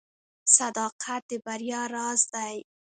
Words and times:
•صداقت 0.57 1.21
د 1.29 1.31
بریا 1.45 1.81
راز 1.95 2.21
دی. 2.33 2.55